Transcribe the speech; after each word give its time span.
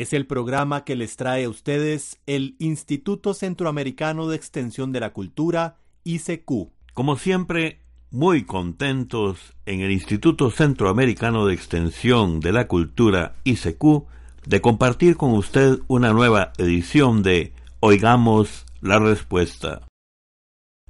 Es 0.00 0.12
el 0.12 0.26
programa 0.26 0.84
que 0.84 0.94
les 0.94 1.16
trae 1.16 1.46
a 1.46 1.48
ustedes 1.48 2.20
el 2.26 2.54
Instituto 2.60 3.34
Centroamericano 3.34 4.28
de 4.28 4.36
Extensión 4.36 4.92
de 4.92 5.00
la 5.00 5.12
Cultura, 5.12 5.78
ICQ. 6.04 6.70
Como 6.94 7.16
siempre, 7.16 7.80
muy 8.12 8.44
contentos 8.44 9.56
en 9.66 9.80
el 9.80 9.90
Instituto 9.90 10.52
Centroamericano 10.52 11.46
de 11.46 11.54
Extensión 11.54 12.38
de 12.38 12.52
la 12.52 12.68
Cultura, 12.68 13.34
ICQ, 13.42 14.04
de 14.46 14.60
compartir 14.60 15.16
con 15.16 15.32
usted 15.32 15.80
una 15.88 16.12
nueva 16.12 16.52
edición 16.58 17.24
de 17.24 17.52
Oigamos 17.80 18.66
la 18.80 19.00
Respuesta. 19.00 19.80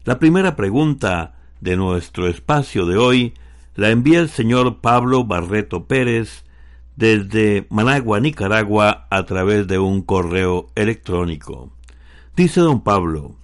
La 0.04 0.18
primera 0.18 0.54
pregunta 0.54 1.34
de 1.62 1.78
nuestro 1.78 2.28
espacio 2.28 2.84
de 2.84 2.98
hoy 2.98 3.32
la 3.74 3.88
envía 3.88 4.20
el 4.20 4.28
señor 4.28 4.82
Pablo 4.82 5.24
Barreto 5.24 5.86
Pérez 5.86 6.44
desde 6.98 7.68
Managua, 7.70 8.18
Nicaragua, 8.18 9.06
a 9.08 9.24
través 9.24 9.68
de 9.68 9.78
un 9.78 10.02
correo 10.02 10.66
electrónico. 10.74 11.72
Dice 12.34 12.60
don 12.60 12.82
Pablo, 12.82 13.36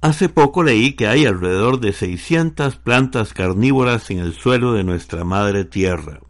Hace 0.00 0.28
poco 0.28 0.62
leí 0.62 0.92
que 0.92 1.08
hay 1.08 1.26
alrededor 1.26 1.80
de 1.80 1.92
600 1.92 2.76
plantas 2.76 3.32
carnívoras 3.32 4.08
en 4.12 4.20
el 4.20 4.34
suelo 4.34 4.72
de 4.72 4.84
nuestra 4.84 5.24
madre 5.24 5.64
tierra, 5.64 6.20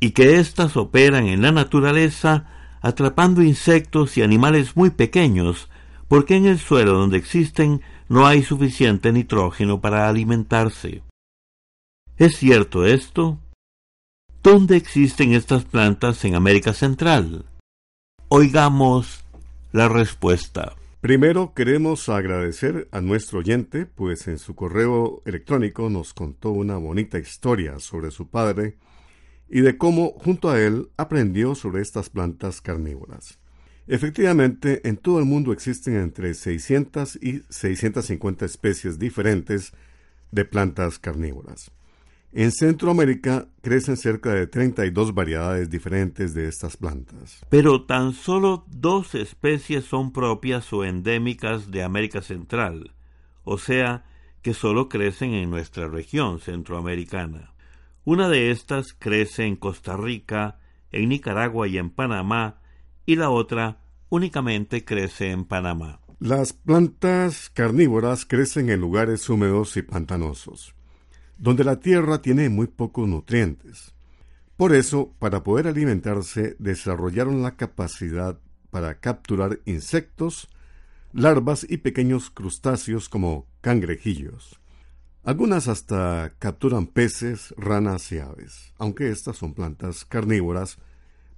y 0.00 0.10
que 0.10 0.40
éstas 0.40 0.76
operan 0.76 1.28
en 1.28 1.42
la 1.42 1.52
naturaleza 1.52 2.76
atrapando 2.80 3.40
insectos 3.42 4.16
y 4.18 4.22
animales 4.22 4.76
muy 4.76 4.90
pequeños, 4.90 5.68
porque 6.08 6.34
en 6.34 6.46
el 6.46 6.58
suelo 6.58 6.94
donde 6.94 7.18
existen 7.18 7.82
no 8.08 8.26
hay 8.26 8.42
suficiente 8.42 9.12
nitrógeno 9.12 9.80
para 9.80 10.08
alimentarse. 10.08 11.04
¿Es 12.16 12.36
cierto 12.36 12.84
esto? 12.84 13.38
¿Dónde 14.44 14.76
existen 14.76 15.32
estas 15.32 15.64
plantas 15.64 16.22
en 16.26 16.34
América 16.34 16.74
Central? 16.74 17.46
Oigamos 18.28 19.24
la 19.72 19.88
respuesta. 19.88 20.74
Primero 21.00 21.54
queremos 21.54 22.10
agradecer 22.10 22.86
a 22.92 23.00
nuestro 23.00 23.38
oyente, 23.38 23.86
pues 23.86 24.28
en 24.28 24.38
su 24.38 24.54
correo 24.54 25.22
electrónico 25.24 25.88
nos 25.88 26.12
contó 26.12 26.50
una 26.50 26.76
bonita 26.76 27.18
historia 27.18 27.78
sobre 27.78 28.10
su 28.10 28.28
padre 28.28 28.76
y 29.48 29.62
de 29.62 29.78
cómo 29.78 30.10
junto 30.10 30.50
a 30.50 30.60
él 30.60 30.90
aprendió 30.98 31.54
sobre 31.54 31.80
estas 31.80 32.10
plantas 32.10 32.60
carnívoras. 32.60 33.38
Efectivamente, 33.86 34.86
en 34.86 34.98
todo 34.98 35.20
el 35.20 35.24
mundo 35.24 35.54
existen 35.54 35.96
entre 35.96 36.34
600 36.34 37.16
y 37.16 37.44
650 37.48 38.44
especies 38.44 38.98
diferentes 38.98 39.72
de 40.32 40.44
plantas 40.44 40.98
carnívoras. 40.98 41.70
En 42.36 42.50
Centroamérica 42.50 43.46
crecen 43.62 43.96
cerca 43.96 44.34
de 44.34 44.48
32 44.48 45.14
variedades 45.14 45.70
diferentes 45.70 46.34
de 46.34 46.48
estas 46.48 46.76
plantas. 46.76 47.46
Pero 47.48 47.84
tan 47.84 48.12
solo 48.12 48.64
dos 48.66 49.14
especies 49.14 49.84
son 49.84 50.12
propias 50.12 50.72
o 50.72 50.84
endémicas 50.84 51.70
de 51.70 51.84
América 51.84 52.22
Central, 52.22 52.92
o 53.44 53.56
sea, 53.56 54.04
que 54.42 54.52
solo 54.52 54.88
crecen 54.88 55.32
en 55.32 55.48
nuestra 55.48 55.86
región 55.86 56.40
centroamericana. 56.40 57.54
Una 58.02 58.28
de 58.28 58.50
estas 58.50 58.94
crece 58.94 59.46
en 59.46 59.54
Costa 59.54 59.96
Rica, 59.96 60.58
en 60.90 61.10
Nicaragua 61.10 61.68
y 61.68 61.78
en 61.78 61.90
Panamá, 61.90 62.58
y 63.06 63.14
la 63.14 63.30
otra 63.30 63.78
únicamente 64.08 64.84
crece 64.84 65.30
en 65.30 65.44
Panamá. 65.44 66.00
Las 66.18 66.52
plantas 66.52 67.48
carnívoras 67.48 68.26
crecen 68.26 68.70
en 68.70 68.80
lugares 68.80 69.28
húmedos 69.28 69.76
y 69.76 69.82
pantanosos 69.82 70.73
donde 71.38 71.64
la 71.64 71.80
tierra 71.80 72.22
tiene 72.22 72.48
muy 72.48 72.66
pocos 72.66 73.08
nutrientes. 73.08 73.94
Por 74.56 74.74
eso, 74.74 75.12
para 75.18 75.42
poder 75.42 75.66
alimentarse, 75.66 76.56
desarrollaron 76.58 77.42
la 77.42 77.56
capacidad 77.56 78.38
para 78.70 79.00
capturar 79.00 79.60
insectos, 79.64 80.48
larvas 81.12 81.66
y 81.68 81.78
pequeños 81.78 82.30
crustáceos 82.30 83.08
como 83.08 83.46
cangrejillos. 83.60 84.60
Algunas 85.24 85.68
hasta 85.68 86.32
capturan 86.38 86.86
peces, 86.86 87.54
ranas 87.56 88.12
y 88.12 88.18
aves, 88.18 88.72
aunque 88.78 89.10
estas 89.10 89.36
son 89.36 89.54
plantas 89.54 90.04
carnívoras 90.04 90.78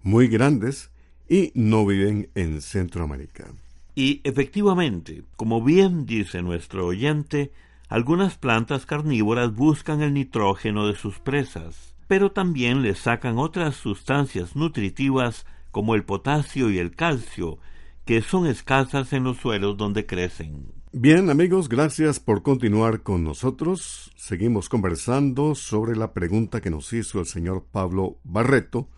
muy 0.03 0.29
grandes 0.29 0.91
y 1.29 1.53
no 1.55 1.87
viven 1.87 2.29
en 2.35 2.61
Centroamérica. 2.61 3.47
Y 3.95 4.21
efectivamente, 4.25 5.23
como 5.37 5.63
bien 5.63 6.05
dice 6.05 6.43
nuestro 6.43 6.87
oyente, 6.87 7.51
algunas 7.89 8.37
plantas 8.37 8.87
carnívoras 8.87 9.55
buscan 9.55 10.03
el 10.03 10.15
nitrógeno 10.15 10.87
de 10.87 10.97
sus 10.97 11.19
presas, 11.19 11.95
pero 12.09 12.33
también 12.33 12.83
le 12.83 12.95
sacan 12.95 13.39
otras 13.39 13.77
sustancias 13.77 14.57
nutritivas 14.57 15.47
como 15.71 15.95
el 15.95 16.05
potasio 16.05 16.71
y 16.71 16.79
el 16.79 16.95
calcio, 16.95 17.59
que 18.05 18.23
son 18.23 18.47
escasas 18.47 19.13
en 19.13 19.25
los 19.25 19.37
suelos 19.39 19.77
donde 19.77 20.07
crecen. 20.07 20.73
Bien 20.93 21.29
amigos, 21.29 21.69
gracias 21.69 22.21
por 22.21 22.43
continuar 22.43 23.03
con 23.03 23.23
nosotros. 23.23 24.13
Seguimos 24.17 24.69
conversando 24.69 25.55
sobre 25.55 25.95
la 25.95 26.15
pregunta 26.15 26.61
que 26.61 26.71
nos 26.71 26.93
hizo 26.93 27.21
el 27.21 27.27
señor 27.27 27.67
Pablo 27.71 28.19
Barreto 28.25 28.89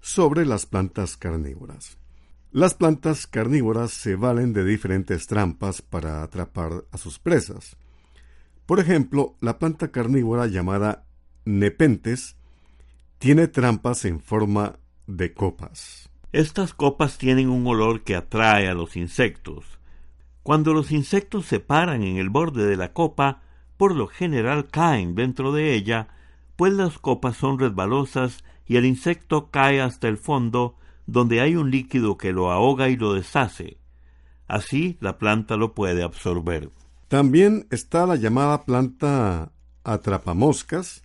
sobre 0.00 0.44
las 0.44 0.66
plantas 0.66 1.16
carnívoras. 1.16 1.98
Las 2.50 2.74
plantas 2.74 3.28
carnívoras 3.28 3.92
se 3.92 4.16
valen 4.16 4.52
de 4.52 4.64
diferentes 4.64 5.28
trampas 5.28 5.82
para 5.82 6.24
atrapar 6.24 6.84
a 6.90 6.98
sus 6.98 7.20
presas. 7.20 7.76
Por 8.70 8.78
ejemplo, 8.78 9.34
la 9.40 9.58
planta 9.58 9.90
carnívora 9.90 10.46
llamada 10.46 11.04
nepentes 11.44 12.36
tiene 13.18 13.48
trampas 13.48 14.04
en 14.04 14.20
forma 14.20 14.78
de 15.08 15.34
copas. 15.34 16.08
Estas 16.30 16.72
copas 16.72 17.18
tienen 17.18 17.48
un 17.48 17.66
olor 17.66 18.04
que 18.04 18.14
atrae 18.14 18.68
a 18.68 18.74
los 18.74 18.96
insectos. 18.96 19.80
Cuando 20.44 20.72
los 20.72 20.92
insectos 20.92 21.46
se 21.46 21.58
paran 21.58 22.04
en 22.04 22.18
el 22.18 22.30
borde 22.30 22.64
de 22.64 22.76
la 22.76 22.92
copa, 22.92 23.42
por 23.76 23.96
lo 23.96 24.06
general 24.06 24.68
caen 24.68 25.16
dentro 25.16 25.50
de 25.50 25.74
ella, 25.74 26.06
pues 26.54 26.72
las 26.72 26.96
copas 27.00 27.36
son 27.36 27.58
resbalosas 27.58 28.44
y 28.66 28.76
el 28.76 28.84
insecto 28.84 29.50
cae 29.50 29.80
hasta 29.80 30.06
el 30.06 30.16
fondo, 30.16 30.76
donde 31.08 31.40
hay 31.40 31.56
un 31.56 31.72
líquido 31.72 32.16
que 32.16 32.30
lo 32.30 32.52
ahoga 32.52 32.88
y 32.88 32.96
lo 32.96 33.14
deshace. 33.14 33.78
Así 34.46 34.96
la 35.00 35.18
planta 35.18 35.56
lo 35.56 35.74
puede 35.74 36.04
absorber. 36.04 36.70
También 37.10 37.66
está 37.70 38.06
la 38.06 38.14
llamada 38.14 38.64
planta 38.64 39.50
atrapamoscas, 39.82 41.02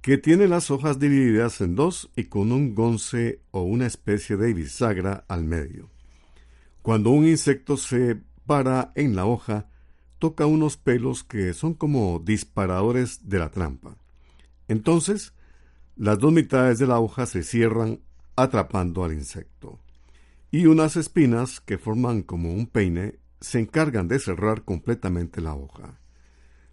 que 0.00 0.16
tiene 0.16 0.46
las 0.46 0.70
hojas 0.70 1.00
divididas 1.00 1.60
en 1.60 1.74
dos 1.74 2.08
y 2.14 2.26
con 2.26 2.52
un 2.52 2.72
gonce 2.72 3.40
o 3.50 3.62
una 3.62 3.88
especie 3.88 4.36
de 4.36 4.54
bisagra 4.54 5.24
al 5.26 5.42
medio. 5.42 5.90
Cuando 6.82 7.10
un 7.10 7.26
insecto 7.26 7.76
se 7.76 8.20
para 8.46 8.92
en 8.94 9.16
la 9.16 9.26
hoja, 9.26 9.68
toca 10.20 10.46
unos 10.46 10.76
pelos 10.76 11.24
que 11.24 11.52
son 11.52 11.74
como 11.74 12.22
disparadores 12.24 13.28
de 13.28 13.40
la 13.40 13.50
trampa. 13.50 13.96
Entonces, 14.68 15.32
las 15.96 16.20
dos 16.20 16.32
mitades 16.32 16.78
de 16.78 16.86
la 16.86 17.00
hoja 17.00 17.26
se 17.26 17.42
cierran 17.42 17.98
atrapando 18.36 19.02
al 19.02 19.14
insecto. 19.14 19.80
Y 20.52 20.66
unas 20.66 20.94
espinas 20.94 21.58
que 21.58 21.76
forman 21.76 22.22
como 22.22 22.52
un 22.52 22.68
peine 22.68 23.18
se 23.40 23.60
encargan 23.60 24.08
de 24.08 24.18
cerrar 24.18 24.64
completamente 24.64 25.40
la 25.40 25.54
hoja. 25.54 25.98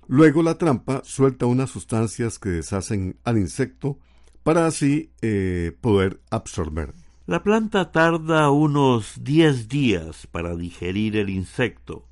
Luego 0.08 0.44
la 0.44 0.58
trampa 0.58 1.02
suelta 1.04 1.46
unas 1.46 1.70
sustancias 1.70 2.40
que 2.40 2.50
deshacen 2.50 3.18
al 3.24 3.38
insecto 3.38 4.00
para 4.44 4.66
así 4.66 5.12
eh, 5.22 5.76
poder 5.82 6.22
absorber. 6.32 6.94
La 7.26 7.44
planta 7.44 7.92
tarda 7.92 8.50
unos 8.50 9.22
10 9.22 9.68
días 9.68 10.28
para 10.28 10.56
digerir 10.56 11.18
el 11.18 11.30
insecto 11.30 12.08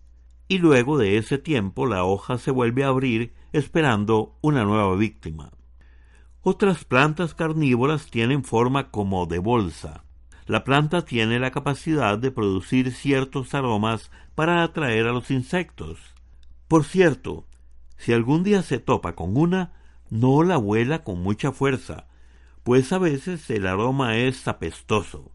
y 0.47 0.59
luego 0.59 0.97
de 0.97 1.17
ese 1.17 1.37
tiempo 1.37 1.85
la 1.85 2.03
hoja 2.03 2.37
se 2.37 2.51
vuelve 2.51 2.83
a 2.83 2.89
abrir 2.89 3.33
esperando 3.51 4.37
una 4.41 4.63
nueva 4.63 4.95
víctima. 4.95 5.51
Otras 6.41 6.85
plantas 6.85 7.33
carnívoras 7.33 8.11
tienen 8.11 8.43
forma 8.43 8.91
como 8.91 9.25
de 9.25 9.39
bolsa. 9.39 10.04
La 10.47 10.63
planta 10.63 11.03
tiene 11.05 11.39
la 11.39 11.49
capacidad 11.49 12.19
de 12.19 12.29
producir 12.29 12.91
ciertos 12.91 13.55
aromas 13.55 14.11
para 14.35 14.61
atraer 14.61 15.07
a 15.07 15.11
los 15.11 15.31
insectos. 15.31 15.99
Por 16.67 16.83
cierto, 16.83 17.47
si 17.97 18.13
algún 18.13 18.43
día 18.43 18.61
se 18.61 18.77
topa 18.77 19.15
con 19.15 19.37
una, 19.37 19.73
no 20.11 20.43
la 20.43 20.57
vuela 20.57 21.03
con 21.03 21.21
mucha 21.21 21.51
fuerza, 21.51 22.07
pues 22.63 22.93
a 22.93 22.99
veces 22.99 23.49
el 23.49 23.65
aroma 23.65 24.17
es 24.17 24.47
apestoso. 24.47 25.31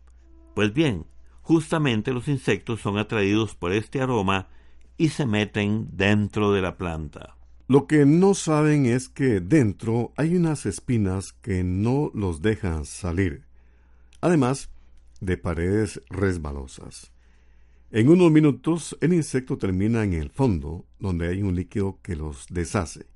Pues 0.54 0.72
bien, 0.72 1.06
justamente 1.42 2.12
los 2.12 2.28
insectos 2.28 2.80
son 2.80 2.96
atraídos 2.96 3.56
por 3.56 3.72
este 3.72 4.00
aroma 4.00 4.48
y 4.96 5.08
se 5.08 5.26
meten 5.26 5.88
dentro 5.92 6.52
de 6.52 6.62
la 6.62 6.76
planta. 6.76 7.36
Lo 7.66 7.86
que 7.86 8.04
no 8.04 8.34
saben 8.34 8.86
es 8.86 9.08
que 9.08 9.40
dentro 9.40 10.12
hay 10.16 10.36
unas 10.36 10.66
espinas 10.66 11.32
que 11.32 11.64
no 11.64 12.10
los 12.14 12.42
dejan 12.42 12.84
salir, 12.84 13.44
además 14.20 14.70
de 15.20 15.36
paredes 15.36 16.00
resbalosas. 16.08 17.12
En 17.90 18.08
unos 18.08 18.30
minutos 18.30 18.96
el 19.00 19.12
insecto 19.12 19.58
termina 19.58 20.04
en 20.04 20.12
el 20.12 20.30
fondo, 20.30 20.86
donde 20.98 21.28
hay 21.28 21.42
un 21.42 21.54
líquido 21.54 21.98
que 22.02 22.16
los 22.16 22.46
deshace. 22.48 23.06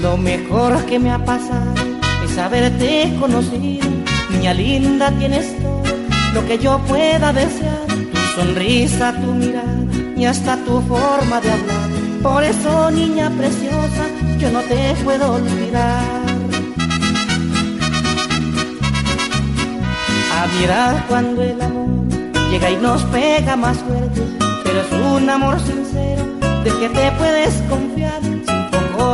Lo 0.00 0.16
mejor 0.16 0.86
que 0.86 0.98
me 0.98 1.10
ha 1.10 1.22
pasado 1.24 1.95
es 2.36 2.42
haberte 2.42 3.16
conocido. 3.18 3.88
Niña 4.30 4.52
linda, 4.52 5.10
tienes 5.12 5.46
todo 5.58 5.82
lo 6.34 6.46
que 6.46 6.58
yo 6.58 6.78
pueda 6.86 7.32
desear. 7.32 7.86
Tu 7.86 8.40
sonrisa, 8.40 9.12
tu 9.12 9.32
mirada 9.32 9.84
y 10.16 10.24
hasta 10.26 10.56
tu 10.64 10.80
forma 10.82 11.40
de 11.40 11.50
hablar. 11.50 11.88
Por 12.22 12.44
eso, 12.44 12.90
niña 12.90 13.30
preciosa, 13.30 14.04
yo 14.38 14.50
no 14.50 14.60
te 14.60 14.94
puedo 15.04 15.34
olvidar. 15.34 16.04
A 20.38 20.46
mirar 20.58 21.04
cuando 21.08 21.42
el 21.42 21.60
amor 21.60 21.88
llega 22.50 22.70
y 22.70 22.76
nos 22.76 23.02
pega 23.04 23.56
más 23.56 23.78
fuerte, 23.78 24.22
pero 24.62 24.80
es 24.80 24.92
un 24.92 25.30
amor 25.30 25.58
sincero 25.60 26.24
del 26.64 26.78
que 26.80 26.88
te 26.88 27.12
puedes 27.12 27.54
confiar 27.70 28.20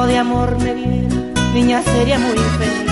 de 0.07 0.19
amor 0.19 0.59
me 0.59 0.75
diera, 0.75 1.15
niña 1.55 1.81
sería 1.83 2.19
muy 2.19 2.37
feliz 2.59 2.92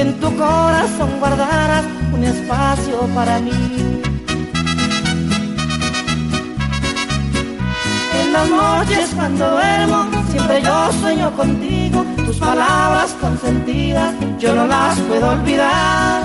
en 0.00 0.18
tu 0.18 0.34
corazón 0.36 1.10
guardaras 1.18 1.84
un 2.14 2.24
espacio 2.24 3.00
para 3.14 3.38
mí. 3.40 3.52
En 8.20 8.32
las 8.32 8.48
noches 8.48 9.10
cuando 9.14 9.50
duermo, 9.50 10.06
siempre 10.30 10.62
yo 10.62 10.92
sueño 11.00 11.30
contigo, 11.36 12.04
tus 12.24 12.38
palabras 12.38 13.14
consentidas, 13.20 14.14
yo 14.38 14.54
no 14.54 14.66
las 14.66 14.98
puedo 15.00 15.28
olvidar. 15.30 16.22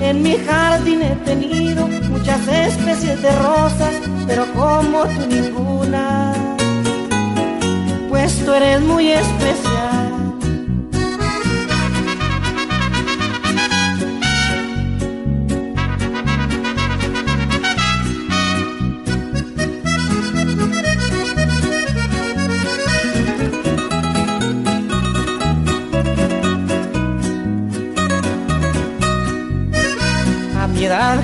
En 0.00 0.22
mi 0.22 0.36
jardín 0.36 1.00
he 1.02 1.14
tenido 1.24 1.86
muchas 2.10 2.46
especies 2.48 3.22
de 3.22 3.32
rosas, 3.38 3.94
pero 4.26 4.44
como 4.52 5.04
tú 5.04 5.26
ninguna 5.28 6.32
pues 8.10 8.44
tú 8.44 8.52
eres 8.52 8.80
muy 8.82 9.10
especial. 9.10 10.01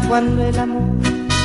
Cuando 0.09 0.43
el 0.43 0.59
amor 0.59 0.83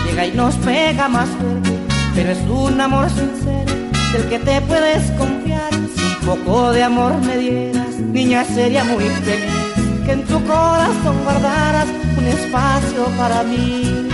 llega 0.05 0.25
y 0.25 0.31
nos 0.31 0.55
pega 0.55 1.09
más 1.09 1.27
fuerte, 1.29 1.77
pero 2.15 2.31
es 2.31 2.39
un 2.49 2.79
amor 2.79 3.09
sincero 3.09 3.73
del 4.13 4.29
que 4.29 4.39
te 4.39 4.61
puedes 4.61 5.11
confiar. 5.11 5.69
Si 5.95 6.01
un 6.01 6.25
poco 6.25 6.71
de 6.71 6.83
amor 6.83 7.13
me 7.21 7.37
dieras, 7.37 7.99
niña, 7.99 8.45
sería 8.45 8.85
muy 8.85 9.03
feliz 9.03 10.05
que 10.05 10.11
en 10.13 10.23
tu 10.25 10.41
corazón 10.45 11.23
guardaras 11.23 11.87
un 12.17 12.25
espacio 12.25 13.05
para 13.17 13.43
mí. 13.43 14.07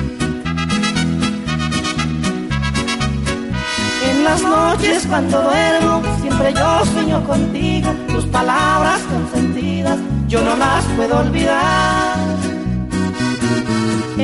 En 4.09 4.23
las 4.23 4.41
noches 4.41 5.05
cuando 5.07 5.43
duermo, 5.43 6.01
siempre 6.21 6.53
yo 6.53 6.85
sueño 6.85 7.23
contigo, 7.23 7.91
tus 8.07 8.25
palabras 8.25 8.99
consentidas, 9.01 9.99
yo 10.27 10.41
no 10.41 10.55
las 10.57 10.83
puedo 10.95 11.19
olvidar. 11.19 12.38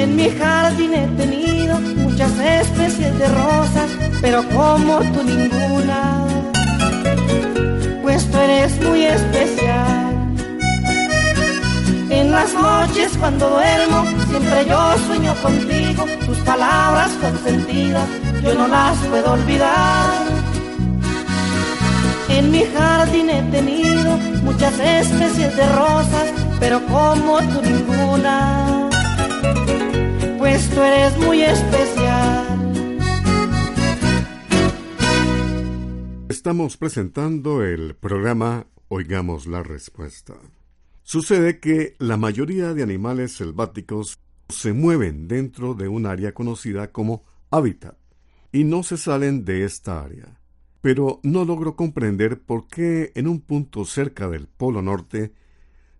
En 0.05 0.15
mi 0.15 0.29
jardín 0.29 0.93
he 0.93 1.07
tenido 1.17 1.79
muchas 1.79 2.31
especies 2.37 3.17
de 3.17 3.27
rosas, 3.27 3.89
pero 4.21 4.47
como 4.49 4.99
tú 4.99 5.23
ninguna, 5.23 6.27
pues 8.03 8.29
tú 8.29 8.37
eres 8.37 8.79
muy 8.83 9.03
especial. 9.03 10.13
En 12.11 12.31
las 12.31 12.53
noches 12.53 13.17
cuando 13.19 13.49
duermo, 13.49 14.05
siempre 14.29 14.65
yo 14.69 14.95
sueño 15.07 15.33
contigo, 15.41 16.05
tus 16.27 16.37
palabras 16.51 17.09
consentidas, 17.19 18.07
yo 18.43 18.53
no 18.53 18.67
las 18.67 18.95
puedo 19.09 19.33
olvidar. 19.33 20.21
En 22.29 22.51
mi 22.51 22.63
jardín 22.77 23.31
he 23.31 23.41
tenido 23.49 24.17
muchas 24.43 24.79
especies 24.79 25.57
de 25.57 25.65
rosas, 25.69 26.27
pero 26.59 26.79
como 26.85 27.39
tú 27.39 27.59
ninguna, 27.63 28.74
tú 30.75 30.81
eres 30.81 31.17
muy 31.17 31.41
especial. 31.41 32.45
Estamos 36.27 36.75
presentando 36.75 37.63
el 37.63 37.95
programa 37.95 38.67
Oigamos 38.89 39.47
la 39.47 39.63
Respuesta. 39.63 40.35
Sucede 41.01 41.59
que 41.59 41.95
la 41.97 42.17
mayoría 42.17 42.73
de 42.73 42.83
animales 42.83 43.37
selváticos 43.37 44.19
se 44.49 44.73
mueven 44.73 45.27
dentro 45.27 45.75
de 45.75 45.87
un 45.87 46.05
área 46.05 46.33
conocida 46.33 46.91
como 46.91 47.23
hábitat 47.51 47.97
y 48.51 48.65
no 48.65 48.83
se 48.83 48.97
salen 48.97 49.45
de 49.45 49.63
esta 49.63 50.03
área. 50.03 50.39
Pero 50.81 51.19
no 51.23 51.45
logro 51.45 51.75
comprender 51.75 52.41
por 52.41 52.67
qué 52.67 53.11
en 53.15 53.27
un 53.27 53.39
punto 53.39 53.85
cerca 53.85 54.29
del 54.29 54.47
Polo 54.47 54.81
Norte 54.81 55.33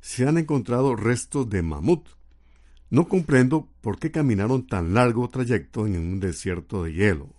se 0.02 0.28
han 0.28 0.38
encontrado 0.38 0.96
restos 0.96 1.50
de 1.50 1.62
mamut. 1.64 2.10
No 2.90 3.08
comprendo 3.08 3.68
por 3.82 4.00
qué 4.00 4.12
caminaron 4.12 4.68
tan 4.68 4.94
largo 4.94 5.30
trayecto 5.30 5.88
en 5.88 5.98
un 5.98 6.20
desierto 6.20 6.84
de 6.84 6.94
hielo, 6.94 7.30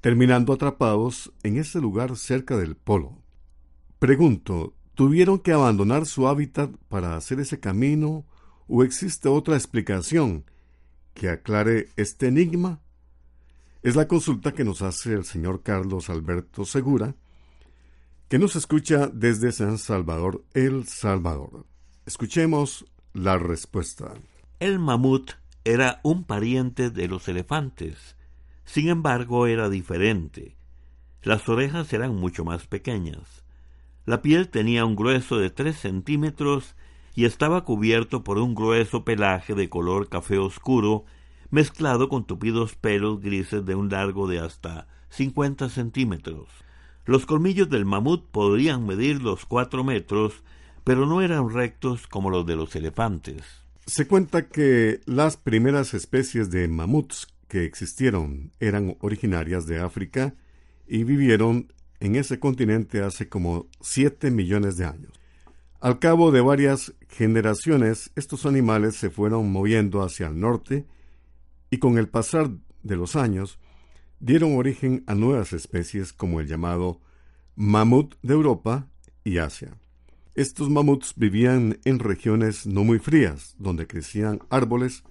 terminando 0.00 0.52
atrapados 0.52 1.32
en 1.42 1.58
ese 1.58 1.80
lugar 1.80 2.16
cerca 2.16 2.56
del 2.56 2.76
polo. 2.76 3.18
Pregunto, 3.98 4.74
¿tuvieron 4.94 5.38
que 5.38 5.52
abandonar 5.52 6.06
su 6.06 6.28
hábitat 6.28 6.70
para 6.88 7.16
hacer 7.16 7.40
ese 7.40 7.58
camino 7.58 8.24
o 8.68 8.84
existe 8.84 9.28
otra 9.28 9.56
explicación 9.56 10.44
que 11.14 11.28
aclare 11.28 11.88
este 11.96 12.28
enigma? 12.28 12.80
Es 13.82 13.96
la 13.96 14.08
consulta 14.08 14.52
que 14.52 14.64
nos 14.64 14.82
hace 14.82 15.12
el 15.12 15.24
señor 15.24 15.62
Carlos 15.62 16.10
Alberto 16.10 16.64
Segura, 16.64 17.14
que 18.28 18.38
nos 18.38 18.56
escucha 18.56 19.08
desde 19.08 19.52
San 19.52 19.78
Salvador, 19.78 20.44
El 20.54 20.86
Salvador. 20.86 21.66
Escuchemos 22.06 22.86
la 23.12 23.38
respuesta. 23.38 24.14
El 24.64 24.78
mamut 24.78 25.32
era 25.64 26.00
un 26.02 26.24
pariente 26.24 26.88
de 26.88 27.06
los 27.06 27.28
elefantes, 27.28 28.16
sin 28.64 28.88
embargo 28.88 29.46
era 29.46 29.68
diferente. 29.68 30.56
Las 31.22 31.46
orejas 31.50 31.92
eran 31.92 32.16
mucho 32.16 32.46
más 32.46 32.66
pequeñas. 32.66 33.44
La 34.06 34.22
piel 34.22 34.48
tenía 34.48 34.86
un 34.86 34.96
grueso 34.96 35.36
de 35.36 35.50
tres 35.50 35.76
centímetros 35.76 36.76
y 37.14 37.26
estaba 37.26 37.66
cubierto 37.66 38.24
por 38.24 38.38
un 38.38 38.54
grueso 38.54 39.04
pelaje 39.04 39.54
de 39.54 39.68
color 39.68 40.08
café 40.08 40.38
oscuro 40.38 41.04
mezclado 41.50 42.08
con 42.08 42.24
tupidos 42.24 42.74
pelos 42.74 43.20
grises 43.20 43.66
de 43.66 43.74
un 43.74 43.90
largo 43.90 44.28
de 44.28 44.38
hasta 44.38 44.86
50 45.10 45.68
centímetros. 45.68 46.48
Los 47.04 47.26
colmillos 47.26 47.68
del 47.68 47.84
mamut 47.84 48.24
podrían 48.30 48.86
medir 48.86 49.20
los 49.20 49.44
cuatro 49.44 49.84
metros, 49.84 50.42
pero 50.84 51.04
no 51.04 51.20
eran 51.20 51.50
rectos 51.50 52.06
como 52.06 52.30
los 52.30 52.46
de 52.46 52.56
los 52.56 52.74
elefantes. 52.74 53.63
Se 53.86 54.06
cuenta 54.06 54.48
que 54.48 55.00
las 55.04 55.36
primeras 55.36 55.92
especies 55.92 56.50
de 56.50 56.68
mamuts 56.68 57.26
que 57.48 57.64
existieron 57.64 58.50
eran 58.58 58.96
originarias 59.00 59.66
de 59.66 59.78
África 59.78 60.34
y 60.86 61.04
vivieron 61.04 61.72
en 62.00 62.16
ese 62.16 62.38
continente 62.38 63.02
hace 63.02 63.28
como 63.28 63.66
7 63.80 64.30
millones 64.30 64.78
de 64.78 64.86
años. 64.86 65.12
Al 65.80 65.98
cabo 65.98 66.32
de 66.32 66.40
varias 66.40 66.94
generaciones, 67.10 68.10
estos 68.16 68.46
animales 68.46 68.96
se 68.96 69.10
fueron 69.10 69.52
moviendo 69.52 70.02
hacia 70.02 70.28
el 70.28 70.40
norte 70.40 70.86
y 71.68 71.76
con 71.76 71.98
el 71.98 72.08
pasar 72.08 72.50
de 72.82 72.96
los 72.96 73.16
años 73.16 73.58
dieron 74.18 74.56
origen 74.56 75.04
a 75.06 75.14
nuevas 75.14 75.52
especies 75.52 76.14
como 76.14 76.40
el 76.40 76.46
llamado 76.46 77.02
mamut 77.54 78.14
de 78.22 78.32
Europa 78.32 78.88
y 79.24 79.36
Asia. 79.36 79.76
Estos 80.34 80.68
mamuts 80.68 81.14
vivían 81.14 81.78
en 81.84 82.00
regiones 82.00 82.66
no 82.66 82.82
muy 82.82 82.98
frías, 82.98 83.54
donde 83.58 83.86
crecían 83.86 84.40
árboles 84.50 85.04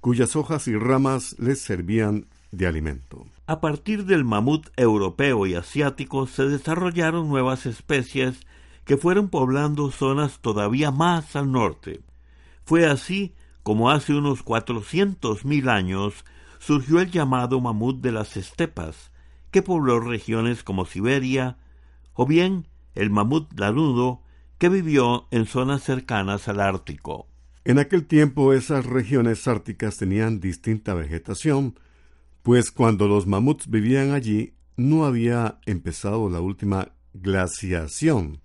cuyas 0.00 0.34
hojas 0.34 0.66
y 0.66 0.76
ramas 0.76 1.36
les 1.38 1.60
servían 1.60 2.26
de 2.50 2.66
alimento. 2.66 3.26
A 3.46 3.60
partir 3.60 4.04
del 4.04 4.24
mamut 4.24 4.66
europeo 4.76 5.46
y 5.46 5.54
asiático 5.54 6.26
se 6.26 6.48
desarrollaron 6.48 7.28
nuevas 7.28 7.66
especies 7.66 8.40
que 8.84 8.96
fueron 8.96 9.28
poblando 9.28 9.92
zonas 9.92 10.40
todavía 10.40 10.90
más 10.90 11.36
al 11.36 11.52
norte. 11.52 12.00
Fue 12.64 12.84
así 12.84 13.34
como 13.62 13.90
hace 13.90 14.14
unos 14.14 14.42
cuatrocientos 14.42 15.44
mil 15.44 15.68
años 15.68 16.24
surgió 16.58 17.00
el 17.00 17.12
llamado 17.12 17.60
mamut 17.60 18.00
de 18.00 18.10
las 18.10 18.36
estepas, 18.36 19.12
que 19.52 19.62
pobló 19.62 20.00
regiones 20.00 20.64
como 20.64 20.84
Siberia, 20.84 21.58
o 22.14 22.26
bien 22.26 22.66
el 22.96 23.10
mamut 23.10 23.52
lanudo, 23.58 24.22
que 24.58 24.68
vivió 24.68 25.28
en 25.30 25.46
zonas 25.46 25.82
cercanas 25.82 26.48
al 26.48 26.60
Ártico. 26.60 27.28
En 27.64 27.78
aquel 27.78 28.06
tiempo 28.06 28.52
esas 28.52 28.86
regiones 28.86 29.46
árticas 29.46 29.98
tenían 29.98 30.40
distinta 30.40 30.94
vegetación, 30.94 31.78
pues 32.42 32.72
cuando 32.72 33.08
los 33.08 33.26
mamuts 33.26 33.68
vivían 33.68 34.12
allí 34.12 34.54
no 34.76 35.04
había 35.04 35.60
empezado 35.66 36.28
la 36.30 36.40
última 36.40 36.92
glaciación, 37.14 38.40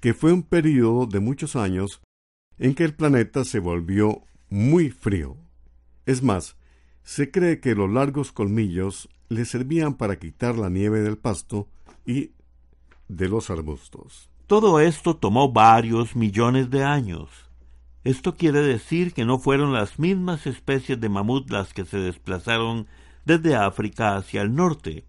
que 0.00 0.12
fue 0.12 0.32
un 0.32 0.42
periodo 0.42 1.06
de 1.06 1.20
muchos 1.20 1.56
años 1.56 2.02
en 2.58 2.74
que 2.74 2.84
el 2.84 2.94
planeta 2.94 3.44
se 3.44 3.60
volvió 3.60 4.22
muy 4.50 4.90
frío. 4.90 5.36
Es 6.04 6.22
más, 6.22 6.56
se 7.04 7.30
cree 7.30 7.60
que 7.60 7.74
los 7.74 7.90
largos 7.90 8.32
colmillos 8.32 9.08
le 9.28 9.44
servían 9.44 9.94
para 9.94 10.18
quitar 10.18 10.58
la 10.58 10.68
nieve 10.68 11.00
del 11.00 11.16
pasto 11.16 11.68
y 12.04 12.32
de 13.08 13.28
los 13.28 13.50
arbustos. 13.50 14.27
Todo 14.48 14.80
esto 14.80 15.14
tomó 15.14 15.52
varios 15.52 16.16
millones 16.16 16.70
de 16.70 16.82
años. 16.82 17.28
Esto 18.02 18.34
quiere 18.34 18.62
decir 18.62 19.12
que 19.12 19.26
no 19.26 19.38
fueron 19.38 19.74
las 19.74 19.98
mismas 19.98 20.46
especies 20.46 20.98
de 20.98 21.10
mamut 21.10 21.50
las 21.50 21.74
que 21.74 21.84
se 21.84 21.98
desplazaron 21.98 22.86
desde 23.26 23.56
África 23.56 24.16
hacia 24.16 24.40
el 24.40 24.54
norte. 24.54 25.04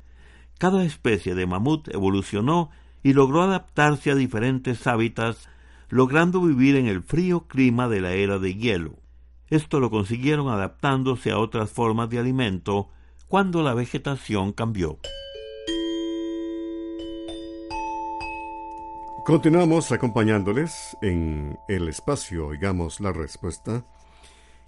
Cada 0.58 0.84
especie 0.84 1.36
de 1.36 1.48
mamut 1.48 1.88
evolucionó 1.88 2.70
y 3.02 3.14
logró 3.14 3.42
adaptarse 3.42 4.12
a 4.12 4.16
diferentes 4.16 4.86
hábitats, 4.88 5.48
logrando 5.88 6.42
vivir 6.42 6.76
en 6.76 6.88
el 6.88 7.02
frío 7.02 7.48
clima 7.48 7.88
de 7.88 8.02
la 8.02 8.12
era 8.12 8.40
de 8.40 8.56
hielo. 8.56 9.00
Esto 9.48 9.80
lo 9.80 9.90
consiguieron 9.90 10.50
adaptándose 10.50 11.32
a 11.32 11.40
otras 11.40 11.72
formas 11.72 12.10
de 12.10 12.20
alimento 12.20 12.90
cuando 13.30 13.64
la 13.64 13.74
vegetación 13.74 14.52
cambió. 14.52 15.00
Continuamos 19.30 19.92
acompañándoles 19.92 20.98
en 21.04 21.60
el 21.68 21.88
espacio 21.88 22.48
Oigamos 22.48 23.00
la 23.00 23.14
Respuesta. 23.14 23.86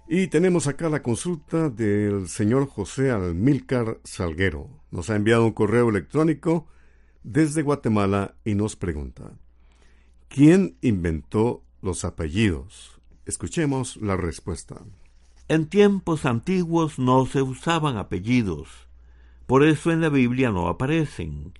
Y 0.06 0.28
tenemos 0.28 0.68
acá 0.68 0.88
la 0.88 1.02
consulta 1.02 1.68
del 1.68 2.28
señor 2.28 2.68
José 2.68 3.10
Almilcar 3.10 3.98
Salguero. 4.04 4.70
Nos 4.92 5.10
ha 5.10 5.16
enviado 5.16 5.46
un 5.46 5.50
correo 5.50 5.88
electrónico 5.88 6.68
desde 7.24 7.62
Guatemala 7.62 8.36
y 8.44 8.54
nos 8.54 8.76
pregunta, 8.76 9.32
¿quién 10.28 10.76
inventó 10.80 11.64
los 11.80 12.04
apellidos? 12.04 13.00
Escuchemos 13.26 13.96
la 13.96 14.16
respuesta. 14.16 14.76
En 15.48 15.66
tiempos 15.66 16.24
antiguos 16.24 17.00
no 17.00 17.26
se 17.26 17.42
usaban 17.42 17.96
apellidos, 17.96 18.68
por 19.46 19.64
eso 19.64 19.90
en 19.90 20.00
la 20.00 20.08
Biblia 20.08 20.52
no 20.52 20.68
aparecen. 20.68 21.52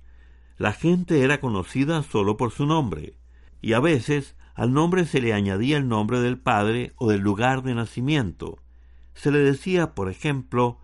La 0.63 0.71
gente 0.71 1.23
era 1.23 1.41
conocida 1.41 2.03
solo 2.03 2.37
por 2.37 2.51
su 2.51 2.65
nombre, 2.65 3.17
y 3.61 3.73
a 3.73 3.81
veces 3.81 4.37
al 4.55 4.71
nombre 4.71 5.05
se 5.05 5.19
le 5.19 5.33
añadía 5.33 5.75
el 5.75 5.89
nombre 5.89 6.21
del 6.21 6.39
padre 6.39 6.93
o 6.95 7.09
del 7.09 7.19
lugar 7.19 7.63
de 7.63 7.75
nacimiento. 7.75 8.59
Se 9.13 9.29
le 9.29 9.39
decía, 9.39 9.93
por 9.93 10.09
ejemplo, 10.09 10.77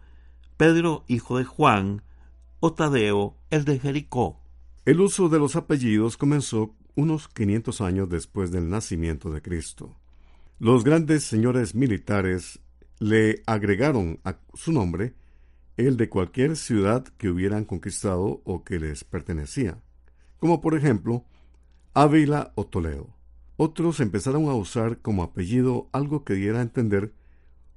Pedro 0.58 1.06
hijo 1.08 1.38
de 1.38 1.46
Juan 1.46 2.02
o 2.60 2.74
Tadeo 2.74 3.38
el 3.52 3.64
de 3.64 3.80
Jericó. 3.80 4.42
El 4.84 5.00
uso 5.00 5.30
de 5.30 5.40
los 5.40 5.56
apellidos 5.56 6.18
comenzó 6.18 6.76
unos 6.96 7.30
500 7.30 7.80
años 7.80 8.10
después 8.10 8.52
del 8.52 8.70
nacimiento 8.70 9.30
de 9.30 9.42
Cristo. 9.42 9.96
Los 10.60 10.84
grandes 10.84 11.24
señores 11.24 11.74
militares 11.74 12.60
le 13.00 13.44
agregaron 13.46 14.20
a 14.26 14.40
su 14.56 14.74
nombre 14.74 15.14
el 15.88 15.98
de 15.98 16.10
cualquier 16.10 16.56
ciudad 16.56 17.04
que 17.18 17.30
hubieran 17.30 17.66
conquistado 17.66 18.42
o 18.44 18.64
que 18.64 18.80
les 18.80 19.04
pertenecía, 19.04 19.78
como 20.40 20.62
por 20.62 20.76
ejemplo 20.76 21.26
Ávila 21.94 22.52
o 22.56 22.66
Toledo. 22.66 23.08
Otros 23.58 24.00
empezaron 24.00 24.48
a 24.50 24.54
usar 24.54 25.00
como 25.00 25.24
apellido 25.24 25.90
algo 25.92 26.24
que 26.24 26.34
diera 26.34 26.60
a 26.60 26.64
entender 26.64 27.14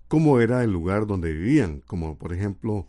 cómo 0.09 0.41
era 0.41 0.63
el 0.63 0.71
lugar 0.71 1.07
donde 1.07 1.33
vivían, 1.33 1.81
como 1.87 2.19
por 2.19 2.33
ejemplo 2.33 2.87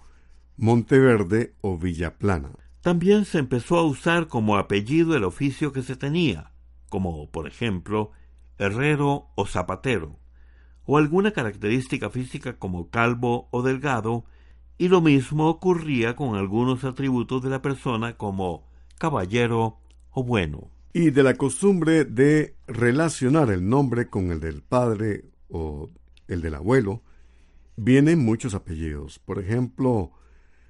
Monteverde 0.58 1.56
o 1.62 1.78
Villaplana. 1.78 2.52
También 2.82 3.26
se 3.26 3.40
empezó 3.40 3.78
a 3.78 3.84
usar 3.84 4.28
como 4.28 4.58
apellido 4.58 5.16
el 5.16 5.24
oficio 5.24 5.72
que 5.72 5.84
se 5.84 5.96
tenía, 5.96 6.52
como 6.90 7.32
por 7.32 7.48
ejemplo 7.48 8.12
herrero 8.58 9.30
o 9.36 9.46
zapatero, 9.46 10.20
o 10.86 10.98
alguna 10.98 11.32
característica 11.32 12.10
física 12.10 12.58
como 12.60 12.90
calvo 12.90 13.48
o 13.52 13.62
delgado, 13.62 14.26
y 14.78 14.88
lo 14.88 15.02
mismo 15.02 15.48
ocurría 15.48 16.16
con 16.16 16.36
algunos 16.36 16.84
atributos 16.84 17.44
de 17.44 17.50
la 17.50 17.62
persona 17.62 18.18
como 18.18 18.68
caballero 18.98 19.80
o 20.12 20.24
bueno. 20.24 20.70
Y 20.94 21.10
de 21.10 21.24
la 21.24 21.36
costumbre 21.36 22.06
de 22.06 22.56
relacionar 22.68 23.50
el 23.50 23.68
nombre 23.68 24.10
con 24.10 24.32
el 24.32 24.40
del 24.40 24.62
padre 24.62 25.26
o 25.50 25.90
el 26.28 26.42
del 26.42 26.56
abuelo, 26.56 27.02
vienen 27.76 28.20
muchos 28.20 28.54
apellidos. 28.54 29.20
Por 29.20 29.40
ejemplo, 29.40 30.12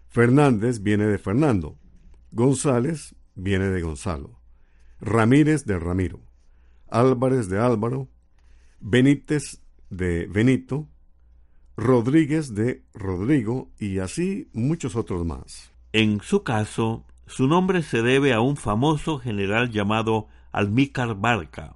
Fernández 0.07 0.81
viene 0.81 1.05
de 1.05 1.17
Fernando, 1.17 1.77
González 2.31 3.15
viene 3.35 3.65
de 3.69 3.81
Gonzalo, 3.81 4.39
Ramírez 4.99 5.65
de 5.65 5.79
Ramiro, 5.79 6.21
Álvarez 6.89 7.49
de 7.49 7.59
Álvaro, 7.59 8.09
Benítez 8.79 9.61
de 9.89 10.27
Benito, 10.27 10.87
Rodríguez 11.75 12.53
de 12.53 12.83
Rodrigo 12.93 13.69
y 13.79 13.99
así 13.99 14.49
muchos 14.53 14.95
otros 14.95 15.25
más. 15.25 15.71
En 15.91 16.21
su 16.21 16.43
caso, 16.43 17.05
su 17.25 17.47
nombre 17.47 17.81
se 17.81 18.01
debe 18.01 18.33
a 18.33 18.41
un 18.41 18.57
famoso 18.57 19.17
general 19.17 19.71
llamado 19.71 20.27
Almícar 20.51 21.15
Barca, 21.15 21.75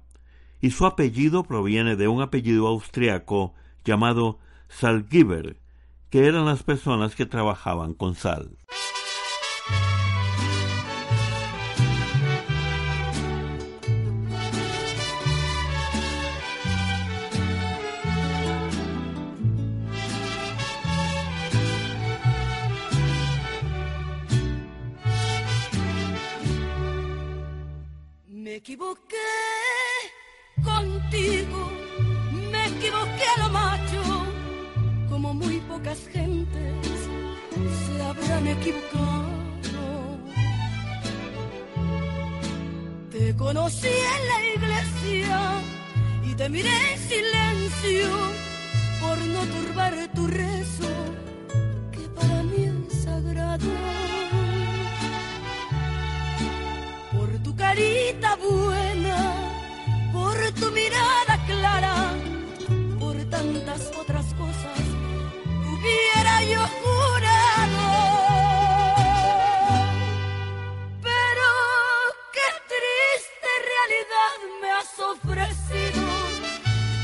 y 0.60 0.70
su 0.70 0.86
apellido 0.86 1.42
proviene 1.42 1.96
de 1.96 2.08
un 2.08 2.22
apellido 2.22 2.68
austriaco 2.68 3.54
llamado 3.84 4.38
Salgiver, 4.68 5.60
que 6.10 6.26
eran 6.26 6.46
las 6.46 6.62
personas 6.62 7.16
que 7.16 7.26
trabajaban 7.26 7.94
con 7.94 8.14
sal. 8.14 8.56
Equivoqué 28.68 29.16
contigo, 30.62 31.70
me 32.50 32.66
equivoqué 32.66 33.24
a 33.34 33.38
lo 33.38 33.48
macho, 33.48 34.02
como 35.08 35.32
muy 35.32 35.56
pocas 35.60 36.06
gentes 36.12 36.98
se 37.86 38.02
habrán 38.02 38.46
equivocado. 38.46 40.18
Te 43.10 43.34
conocí 43.36 43.88
en 43.88 44.22
la 44.32 44.38
iglesia 44.56 45.62
y 46.24 46.34
te 46.34 46.50
miré 46.50 46.92
en 46.92 46.98
silencio 46.98 48.08
por 49.00 49.18
no 49.18 49.40
turbar 49.46 49.94
tu 50.14 50.26
rezo, 50.26 50.90
carita 57.78 58.36
buena, 58.36 59.18
por 60.12 60.36
tu 60.58 60.70
mirada 60.72 61.34
clara, 61.46 61.94
por 62.98 63.16
tantas 63.30 63.92
otras 63.96 64.26
cosas, 64.34 64.80
hubiera 65.72 66.42
yo 66.42 66.60
jurado. 66.80 67.84
Pero 71.08 71.48
qué 72.34 72.48
triste 72.72 73.50
realidad 73.72 74.36
me 74.60 74.70
has 74.78 74.92
ofrecido, 75.14 76.06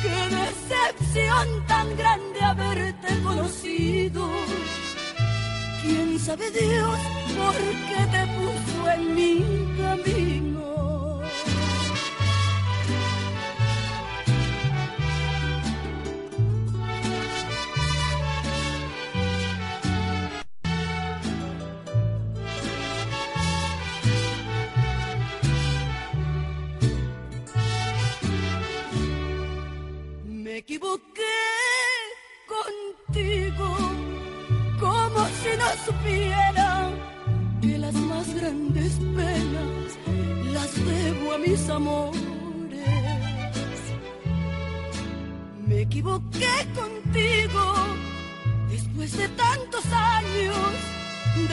qué 0.02 0.18
decepción 0.42 1.66
tan 1.66 1.96
grande 1.96 2.40
haberte 2.42 3.22
conocido. 3.22 4.63
¿Quién 5.84 6.18
sabe 6.18 6.50
Dios 6.50 6.98
por 7.36 7.54
qué 7.88 8.00
te 8.10 8.22
puso 8.34 8.90
en 8.90 9.14
mi 9.14 9.76
camino? 9.76 10.73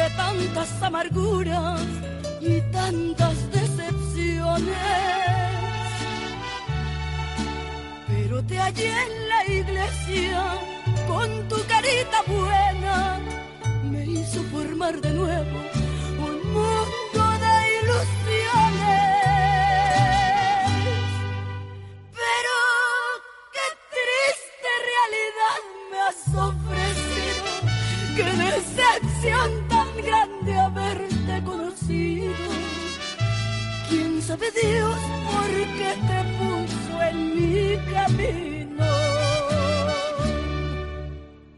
De 0.02 0.10
tantas 0.16 0.70
amarguras 0.82 1.82
y 2.42 2.60
tantas 2.72 3.36
decepciones 3.52 5.12
pero 8.08 8.44
te 8.44 8.58
hallé 8.58 8.90
en 9.08 9.30
la 9.32 9.42
iglesia 9.60 10.44
con 11.08 11.28
tu 11.50 11.58
carita 11.68 12.20
buena. 12.28 13.20
Me 13.92 14.06
hizo 14.06 14.42
formar 14.54 15.00
de 15.02 15.12
nuevo 15.12 15.60
sabe 34.32 34.50
Dios 34.52 34.98
por 35.26 35.52
qué 35.78 35.92
te 36.08 36.20
puso 36.40 37.02
en 37.04 37.18
mi 37.36 37.92
camino? 37.92 38.92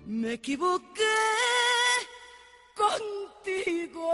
Me 0.08 0.34
equivoqué 0.34 1.16
contigo. 2.76 4.10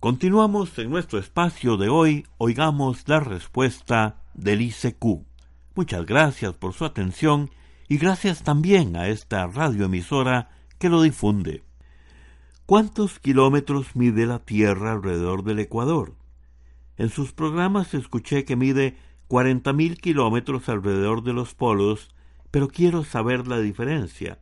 Continuamos 0.00 0.78
en 0.78 0.90
nuestro 0.90 1.18
espacio 1.18 1.78
de 1.78 1.88
hoy, 1.88 2.26
oigamos 2.36 3.08
la 3.08 3.20
respuesta 3.20 4.20
del 4.34 4.60
ICQ. 4.60 5.24
Muchas 5.74 6.04
gracias 6.04 6.52
por 6.52 6.74
su 6.74 6.84
atención 6.84 7.50
y 7.88 7.96
gracias 7.96 8.42
también 8.42 8.96
a 8.96 9.08
esta 9.08 9.46
radioemisora 9.46 10.50
que 10.78 10.90
lo 10.90 11.00
difunde. 11.00 11.62
¿Cuántos 12.66 13.20
kilómetros 13.20 13.94
mide 13.94 14.24
la 14.24 14.38
Tierra 14.38 14.92
alrededor 14.92 15.44
del 15.44 15.58
Ecuador? 15.58 16.14
En 16.96 17.10
sus 17.10 17.32
programas 17.32 17.92
escuché 17.92 18.46
que 18.46 18.56
mide 18.56 18.96
cuarenta 19.28 19.74
mil 19.74 19.98
kilómetros 19.98 20.70
alrededor 20.70 21.22
de 21.22 21.34
los 21.34 21.52
polos, 21.52 22.08
pero 22.50 22.68
quiero 22.68 23.04
saber 23.04 23.46
la 23.48 23.58
diferencia. 23.58 24.38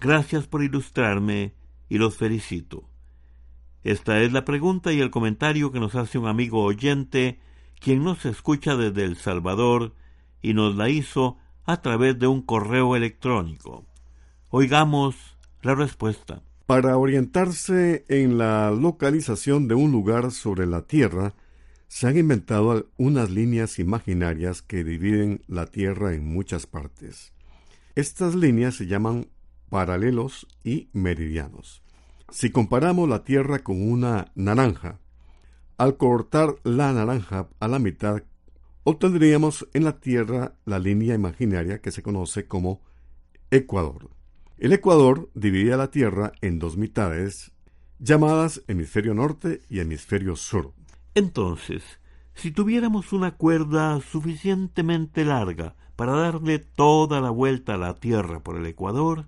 Gracias 0.00 0.48
por 0.48 0.64
ilustrarme 0.64 1.54
y 1.88 1.98
los 1.98 2.16
felicito. 2.16 2.88
Esta 3.84 4.20
es 4.20 4.32
la 4.32 4.44
pregunta 4.44 4.92
y 4.92 5.00
el 5.00 5.12
comentario 5.12 5.70
que 5.70 5.78
nos 5.78 5.94
hace 5.94 6.18
un 6.18 6.26
amigo 6.26 6.64
oyente, 6.64 7.38
quien 7.78 8.02
nos 8.02 8.26
escucha 8.26 8.74
desde 8.74 9.04
El 9.04 9.14
Salvador 9.14 9.94
y 10.42 10.54
nos 10.54 10.74
la 10.74 10.88
hizo 10.88 11.38
a 11.66 11.82
través 11.82 12.18
de 12.18 12.26
un 12.26 12.42
correo 12.42 12.96
electrónico. 12.96 13.86
Oigamos 14.50 15.14
la 15.62 15.76
respuesta. 15.76 16.42
Para 16.68 16.98
orientarse 16.98 18.04
en 18.08 18.36
la 18.36 18.70
localización 18.70 19.68
de 19.68 19.74
un 19.74 19.90
lugar 19.90 20.32
sobre 20.32 20.66
la 20.66 20.82
Tierra, 20.82 21.32
se 21.86 22.06
han 22.06 22.18
inventado 22.18 22.90
unas 22.98 23.30
líneas 23.30 23.78
imaginarias 23.78 24.60
que 24.60 24.84
dividen 24.84 25.42
la 25.46 25.64
Tierra 25.64 26.12
en 26.12 26.26
muchas 26.26 26.66
partes. 26.66 27.32
Estas 27.94 28.34
líneas 28.34 28.74
se 28.74 28.86
llaman 28.86 29.28
paralelos 29.70 30.46
y 30.62 30.90
meridianos. 30.92 31.82
Si 32.28 32.50
comparamos 32.50 33.08
la 33.08 33.24
Tierra 33.24 33.60
con 33.60 33.80
una 33.80 34.30
naranja, 34.34 35.00
al 35.78 35.96
cortar 35.96 36.56
la 36.64 36.92
naranja 36.92 37.48
a 37.60 37.68
la 37.68 37.78
mitad, 37.78 38.24
obtendríamos 38.84 39.66
en 39.72 39.84
la 39.84 40.00
Tierra 40.00 40.52
la 40.66 40.78
línea 40.78 41.14
imaginaria 41.14 41.80
que 41.80 41.92
se 41.92 42.02
conoce 42.02 42.46
como 42.46 42.82
Ecuador. 43.50 44.17
El 44.58 44.72
Ecuador 44.72 45.30
divide 45.34 45.72
a 45.72 45.76
la 45.76 45.92
Tierra 45.92 46.32
en 46.40 46.58
dos 46.58 46.76
mitades, 46.76 47.52
llamadas 48.00 48.64
hemisferio 48.66 49.14
norte 49.14 49.60
y 49.70 49.78
hemisferio 49.78 50.34
sur. 50.34 50.72
Entonces, 51.14 51.84
si 52.34 52.50
tuviéramos 52.50 53.12
una 53.12 53.36
cuerda 53.36 54.00
suficientemente 54.00 55.24
larga 55.24 55.76
para 55.94 56.12
darle 56.12 56.58
toda 56.58 57.20
la 57.20 57.30
vuelta 57.30 57.74
a 57.74 57.78
la 57.78 57.94
Tierra 58.00 58.40
por 58.40 58.56
el 58.56 58.66
Ecuador, 58.66 59.26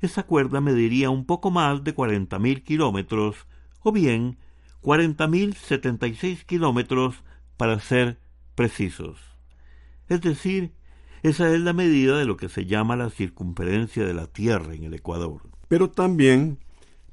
esa 0.00 0.22
cuerda 0.22 0.60
mediría 0.60 1.10
un 1.10 1.26
poco 1.26 1.50
más 1.50 1.82
de 1.82 1.92
cuarenta 1.92 2.38
mil 2.38 2.62
kilómetros, 2.62 3.48
o 3.80 3.90
bien 3.90 4.38
cuarenta 4.80 5.26
mil 5.26 5.54
setenta 5.54 6.06
y 6.06 6.14
seis 6.14 6.44
kilómetros 6.44 7.24
para 7.56 7.80
ser 7.80 8.20
precisos. 8.54 9.18
Es 10.08 10.20
decir, 10.20 10.74
esa 11.22 11.52
es 11.54 11.60
la 11.60 11.72
medida 11.72 12.18
de 12.18 12.24
lo 12.24 12.36
que 12.36 12.48
se 12.48 12.66
llama 12.66 12.96
la 12.96 13.10
circunferencia 13.10 14.04
de 14.04 14.14
la 14.14 14.26
Tierra 14.26 14.74
en 14.74 14.84
el 14.84 14.94
Ecuador. 14.94 15.42
Pero 15.68 15.90
también 15.90 16.58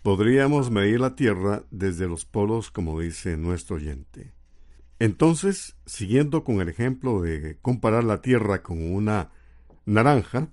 podríamos 0.02 0.72
medir 0.72 1.02
la 1.02 1.15
Tierra 1.15 1.63
desde 1.72 2.08
los 2.08 2.26
polos, 2.26 2.72
como 2.72 3.00
dice 3.00 3.36
nuestro 3.36 3.76
oyente. 3.76 4.34
Entonces, 5.00 5.76
siguiendo 5.86 6.43
con 6.43 6.62
el 6.62 6.70
ejemplo 6.70 7.22
de 7.22 7.58
comparar 7.62 8.04
la 8.04 8.22
Tierra 8.22 8.63
con 8.63 8.82
una 8.82 9.32
naranja, 9.86 10.48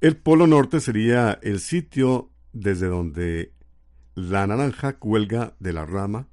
el 0.00 0.16
polo 0.16 0.46
norte 0.46 0.80
sería 0.80 1.38
el 1.42 1.58
sitio 1.58 2.30
desde 2.52 2.86
donde 2.86 3.52
la 4.14 4.46
naranja 4.46 4.98
cuelga 4.98 5.54
de 5.58 5.72
la 5.72 5.86
rama 5.86 6.28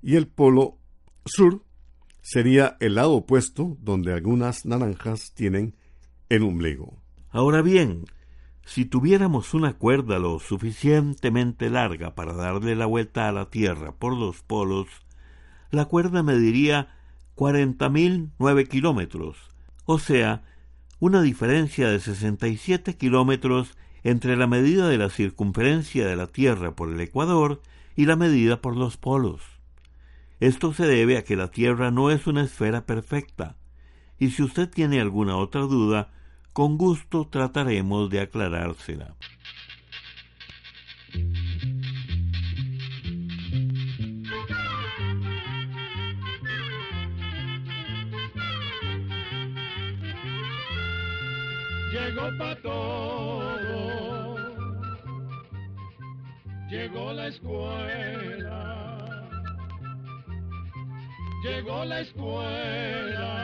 y 0.00 0.16
el 0.16 0.26
polo 0.26 0.78
sur 1.24 1.63
sería 2.24 2.78
el 2.80 2.94
lado 2.94 3.12
opuesto 3.12 3.76
donde 3.82 4.14
algunas 4.14 4.64
naranjas 4.64 5.34
tienen 5.34 5.76
el 6.30 6.42
ombligo. 6.42 7.02
Ahora 7.28 7.60
bien, 7.60 8.06
si 8.64 8.86
tuviéramos 8.86 9.52
una 9.52 9.74
cuerda 9.74 10.18
lo 10.18 10.38
suficientemente 10.38 11.68
larga 11.68 12.14
para 12.14 12.32
darle 12.32 12.76
la 12.76 12.86
vuelta 12.86 13.28
a 13.28 13.32
la 13.32 13.50
Tierra 13.50 13.92
por 13.92 14.16
los 14.16 14.40
polos, 14.40 14.88
la 15.70 15.84
cuerda 15.84 16.22
mediría 16.22 16.96
cuarenta 17.34 17.90
mil 17.90 18.30
nueve 18.38 18.66
kilómetros, 18.66 19.36
o 19.84 19.98
sea, 19.98 20.44
una 21.00 21.20
diferencia 21.20 21.90
de 21.90 22.00
sesenta 22.00 22.48
y 22.48 22.56
siete 22.56 22.96
kilómetros 22.96 23.76
entre 24.02 24.38
la 24.38 24.46
medida 24.46 24.88
de 24.88 24.96
la 24.96 25.10
circunferencia 25.10 26.06
de 26.06 26.16
la 26.16 26.28
Tierra 26.28 26.74
por 26.74 26.90
el 26.90 27.00
Ecuador 27.02 27.60
y 27.96 28.06
la 28.06 28.16
medida 28.16 28.62
por 28.62 28.78
los 28.78 28.96
polos. 28.96 29.42
Esto 30.44 30.74
se 30.74 30.86
debe 30.86 31.16
a 31.16 31.24
que 31.24 31.36
la 31.36 31.48
Tierra 31.48 31.90
no 31.90 32.10
es 32.10 32.26
una 32.26 32.42
esfera 32.42 32.84
perfecta, 32.84 33.56
y 34.18 34.28
si 34.28 34.42
usted 34.42 34.68
tiene 34.68 35.00
alguna 35.00 35.38
otra 35.38 35.62
duda, 35.62 36.10
con 36.52 36.76
gusto 36.76 37.26
trataremos 37.30 38.10
de 38.10 38.20
aclarársela. 38.20 39.14
Llegó 51.90 52.38
para 52.38 52.60
todo, 52.60 54.36
llegó 56.68 57.12
la 57.14 57.28
escuela. 57.28 58.93
Llegó 61.44 61.84
la 61.84 62.00
escuela. 62.00 63.42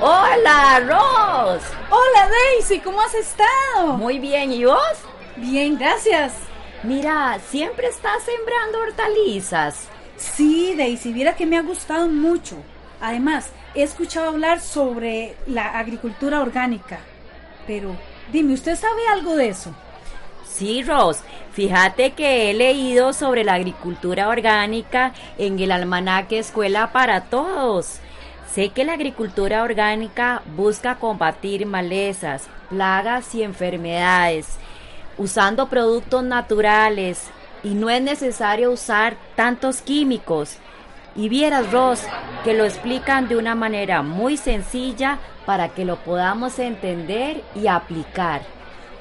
Hola, 0.00 0.80
Ross. 0.86 1.62
Hola, 1.90 2.30
Daisy, 2.30 2.80
¿cómo 2.80 3.02
has 3.02 3.14
estado? 3.14 3.98
Muy 3.98 4.18
bien, 4.18 4.50
¿y 4.54 4.64
vos? 4.64 4.78
Bien, 5.36 5.78
gracias. 5.78 6.32
Mira, 6.82 7.38
siempre 7.50 7.88
estás 7.88 8.22
sembrando 8.22 8.80
hortalizas. 8.80 9.90
Sí, 10.22 10.74
Daisy, 10.76 11.12
viera 11.12 11.34
que 11.34 11.46
me 11.46 11.58
ha 11.58 11.62
gustado 11.62 12.06
mucho. 12.08 12.56
Además, 13.00 13.50
he 13.74 13.82
escuchado 13.82 14.28
hablar 14.28 14.60
sobre 14.60 15.34
la 15.46 15.78
agricultura 15.78 16.40
orgánica. 16.40 17.00
Pero, 17.66 17.96
dime, 18.32 18.54
¿usted 18.54 18.76
sabe 18.76 19.00
algo 19.12 19.34
de 19.34 19.48
eso? 19.48 19.74
Sí, 20.46 20.82
Ross, 20.84 21.18
fíjate 21.52 22.12
que 22.12 22.50
he 22.50 22.54
leído 22.54 23.12
sobre 23.12 23.42
la 23.42 23.54
agricultura 23.54 24.28
orgánica 24.28 25.12
en 25.38 25.58
el 25.58 25.72
almanaque 25.72 26.38
Escuela 26.38 26.92
para 26.92 27.22
Todos. 27.22 27.98
Sé 28.54 28.68
que 28.68 28.84
la 28.84 28.92
agricultura 28.92 29.62
orgánica 29.62 30.42
busca 30.56 30.96
combatir 30.96 31.66
malezas, 31.66 32.48
plagas 32.68 33.34
y 33.34 33.42
enfermedades 33.42 34.58
usando 35.18 35.68
productos 35.68 36.22
naturales 36.24 37.30
y 37.62 37.74
no 37.74 37.90
es 37.90 38.02
necesario 38.02 38.72
usar 38.72 39.16
tantos 39.36 39.82
químicos. 39.82 40.56
Y 41.14 41.28
vieras, 41.28 41.70
Ross, 41.70 42.00
que 42.44 42.54
lo 42.54 42.64
explican 42.64 43.28
de 43.28 43.36
una 43.36 43.54
manera 43.54 44.02
muy 44.02 44.36
sencilla 44.36 45.18
para 45.46 45.68
que 45.68 45.84
lo 45.84 46.02
podamos 46.02 46.58
entender 46.58 47.42
y 47.54 47.66
aplicar. 47.66 48.42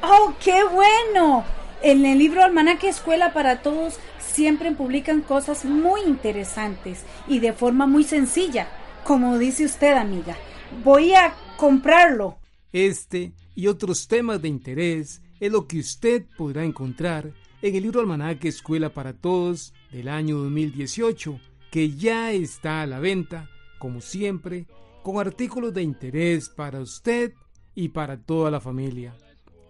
¡Oh, 0.01 0.33
qué 0.43 0.63
bueno! 0.63 1.45
En 1.81 2.05
el 2.05 2.19
libro 2.19 2.43
Almanaque 2.43 2.89
Escuela 2.89 3.33
para 3.33 3.61
Todos 3.61 3.97
siempre 4.19 4.71
publican 4.71 5.21
cosas 5.21 5.65
muy 5.65 6.01
interesantes 6.01 7.03
y 7.27 7.39
de 7.39 7.53
forma 7.53 7.87
muy 7.87 8.03
sencilla, 8.03 8.67
como 9.03 9.37
dice 9.37 9.65
usted, 9.65 9.93
amiga. 9.93 10.37
Voy 10.83 11.13
a 11.13 11.33
comprarlo. 11.57 12.37
Este 12.71 13.31
y 13.55 13.67
otros 13.67 14.07
temas 14.07 14.41
de 14.41 14.47
interés 14.47 15.21
es 15.39 15.51
lo 15.51 15.67
que 15.67 15.79
usted 15.79 16.23
podrá 16.37 16.63
encontrar 16.63 17.31
en 17.61 17.75
el 17.75 17.83
libro 17.83 18.01
Almanaque 18.01 18.47
Escuela 18.47 18.93
para 18.93 19.13
Todos 19.13 19.73
del 19.91 20.07
año 20.07 20.37
2018, 20.39 21.39
que 21.69 21.91
ya 21.91 22.31
está 22.31 22.81
a 22.81 22.87
la 22.87 22.99
venta, 22.99 23.49
como 23.77 24.01
siempre, 24.01 24.65
con 25.03 25.19
artículos 25.19 25.73
de 25.73 25.83
interés 25.83 26.49
para 26.49 26.79
usted 26.79 27.33
y 27.75 27.89
para 27.89 28.17
toda 28.17 28.49
la 28.49 28.59
familia. 28.59 29.15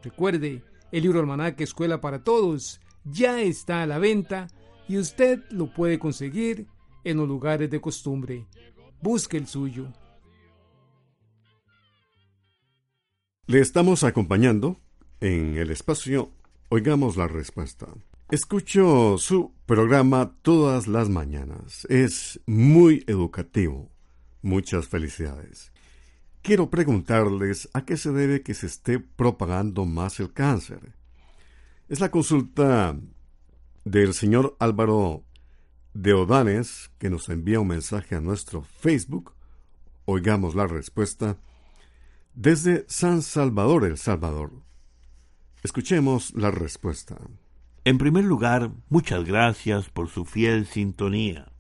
Recuerde, 0.04 0.64
el 0.92 1.04
libro 1.04 1.20
Almanaque 1.20 1.66
Escuela 1.66 2.00
para 2.00 2.24
Todos 2.24 2.80
ya 3.04 3.42
está 3.42 3.84
a 3.84 3.88
la 3.88 4.00
venta 4.00 4.48
y 4.88 4.98
usted 4.98 5.44
lo 5.52 5.74
puede 5.74 6.00
conseguir 6.00 6.68
en 7.04 7.18
los 7.18 7.28
lugares 7.28 7.70
de 7.70 7.82
costumbre. 7.82 8.48
Busque 9.02 9.38
el 9.38 9.48
suyo. 9.48 9.92
Le 13.48 13.60
estamos 13.60 14.06
acompañando 14.06 14.80
en 15.20 15.58
el 15.58 15.72
espacio 15.72 16.32
Oigamos 16.74 17.18
la 17.18 17.28
Respuesta. 17.28 17.86
Escucho 18.30 19.18
su 19.18 19.54
programa 19.66 20.38
todas 20.42 20.88
las 20.88 21.10
mañanas. 21.10 21.86
Es 21.90 22.40
muy 22.46 23.04
educativo. 23.08 23.92
Muchas 24.42 24.88
felicidades. 24.88 25.74
Quiero 26.42 26.70
preguntarles 26.70 27.70
a 27.74 27.84
qué 27.84 27.98
se 27.98 28.14
debe 28.14 28.42
que 28.42 28.54
se 28.54 28.68
esté 28.68 29.00
propagando 29.00 29.84
más 29.84 30.22
el 30.22 30.32
cáncer. 30.32 30.94
Es 31.90 32.00
la 32.00 32.10
consulta 32.10 32.98
del 33.84 34.14
señor 34.14 34.56
Álvaro 34.58 35.26
de 35.94 36.14
Odanes 36.14 36.90
que 37.00 37.10
nos 37.10 37.28
envía 37.28 37.60
un 37.60 37.68
mensaje 37.68 38.16
a 38.16 38.22
nuestro 38.22 38.62
Facebook. 38.62 39.34
Oigamos 40.06 40.56
la 40.56 40.68
respuesta 40.68 41.38
desde 42.34 42.86
San 42.88 43.24
Salvador, 43.24 43.84
El 43.84 43.98
Salvador. 43.98 44.71
Escuchemos 45.64 46.34
la 46.34 46.50
respuesta. 46.50 47.18
En 47.86 48.00
primer 48.00 48.26
lugar, 48.26 48.72
muchas 48.90 49.24
gracias 49.26 49.90
por 49.90 50.10
su 50.10 50.26
fiel 50.26 50.66
sintonía. 50.66 51.52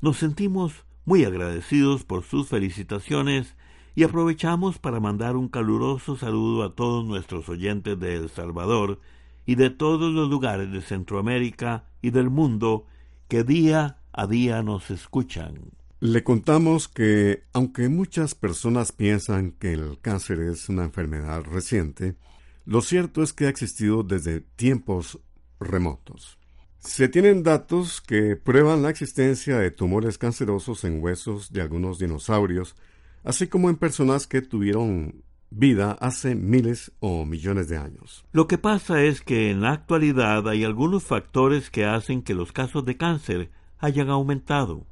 Nos 0.00 0.18
sentimos 0.18 0.84
muy 1.04 1.24
agradecidos 1.24 2.02
por 2.02 2.24
sus 2.24 2.48
felicitaciones 2.48 3.54
y 3.94 4.02
aprovechamos 4.02 4.78
para 4.78 4.98
mandar 4.98 5.36
un 5.36 5.48
caluroso 5.48 6.16
saludo 6.16 6.64
a 6.64 6.74
todos 6.74 7.04
nuestros 7.04 7.48
oyentes 7.48 7.98
de 8.00 8.16
El 8.16 8.28
Salvador 8.28 8.98
y 9.46 9.54
de 9.54 9.70
todos 9.70 10.12
los 10.12 10.28
lugares 10.28 10.72
de 10.72 10.80
Centroamérica 10.80 11.84
y 12.00 12.10
del 12.10 12.28
mundo 12.28 12.86
que 13.28 13.44
día 13.44 13.98
a 14.12 14.26
día 14.26 14.62
nos 14.64 14.90
escuchan. 14.90 15.72
Le 16.00 16.24
contamos 16.24 16.88
que, 16.88 17.44
aunque 17.52 17.88
muchas 17.88 18.34
personas 18.34 18.90
piensan 18.90 19.52
que 19.52 19.74
el 19.74 20.00
cáncer 20.00 20.40
es 20.40 20.68
una 20.68 20.82
enfermedad 20.82 21.44
reciente, 21.44 22.16
lo 22.64 22.80
cierto 22.80 23.22
es 23.22 23.32
que 23.32 23.46
ha 23.46 23.48
existido 23.48 24.02
desde 24.02 24.40
tiempos 24.40 25.18
remotos. 25.58 26.38
Se 26.78 27.08
tienen 27.08 27.42
datos 27.42 28.00
que 28.00 28.36
prueban 28.36 28.82
la 28.82 28.90
existencia 28.90 29.58
de 29.58 29.70
tumores 29.70 30.18
cancerosos 30.18 30.84
en 30.84 31.02
huesos 31.02 31.52
de 31.52 31.62
algunos 31.62 31.98
dinosaurios, 31.98 32.74
así 33.22 33.46
como 33.46 33.70
en 33.70 33.76
personas 33.76 34.26
que 34.26 34.42
tuvieron 34.42 35.22
vida 35.50 35.92
hace 36.00 36.34
miles 36.34 36.92
o 36.98 37.24
millones 37.24 37.68
de 37.68 37.76
años. 37.76 38.24
Lo 38.32 38.48
que 38.48 38.58
pasa 38.58 39.02
es 39.02 39.20
que 39.20 39.50
en 39.50 39.60
la 39.60 39.72
actualidad 39.72 40.48
hay 40.48 40.64
algunos 40.64 41.04
factores 41.04 41.70
que 41.70 41.84
hacen 41.84 42.22
que 42.22 42.34
los 42.34 42.52
casos 42.52 42.84
de 42.84 42.96
cáncer 42.96 43.50
hayan 43.78 44.08
aumentado. 44.08 44.86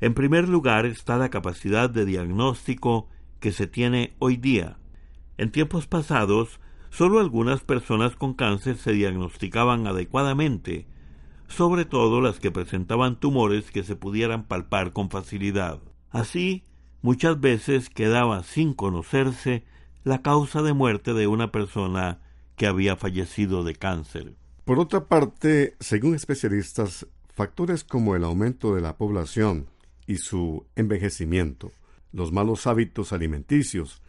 En 0.00 0.14
primer 0.14 0.48
lugar 0.48 0.84
está 0.86 1.16
la 1.16 1.30
capacidad 1.30 1.88
de 1.88 2.04
diagnóstico 2.04 3.08
que 3.40 3.52
se 3.52 3.66
tiene 3.66 4.14
hoy 4.18 4.36
día. 4.36 4.78
En 5.38 5.50
tiempos 5.50 5.86
pasados, 5.86 6.60
solo 6.90 7.20
algunas 7.20 7.60
personas 7.62 8.16
con 8.16 8.34
cáncer 8.34 8.76
se 8.76 8.92
diagnosticaban 8.92 9.86
adecuadamente, 9.86 10.86
sobre 11.48 11.84
todo 11.84 12.20
las 12.20 12.40
que 12.40 12.50
presentaban 12.50 13.20
tumores 13.20 13.70
que 13.70 13.82
se 13.82 13.96
pudieran 13.96 14.44
palpar 14.44 14.92
con 14.92 15.10
facilidad. 15.10 15.80
Así, 16.10 16.64
muchas 17.02 17.40
veces 17.40 17.90
quedaba 17.90 18.42
sin 18.42 18.74
conocerse 18.74 19.64
la 20.04 20.22
causa 20.22 20.62
de 20.62 20.72
muerte 20.72 21.14
de 21.14 21.26
una 21.26 21.52
persona 21.52 22.20
que 22.56 22.66
había 22.66 22.96
fallecido 22.96 23.64
de 23.64 23.74
cáncer. 23.74 24.34
Por 24.64 24.80
otra 24.80 25.06
parte, 25.06 25.76
según 25.78 26.14
especialistas, 26.14 27.06
factores 27.28 27.84
como 27.84 28.16
el 28.16 28.24
aumento 28.24 28.74
de 28.74 28.80
la 28.80 28.96
población 28.96 29.66
y 30.06 30.16
su 30.16 30.66
envejecimiento, 30.74 31.70
los 32.12 32.32
malos 32.32 32.66
hábitos 32.66 33.12
alimenticios, 33.12 34.02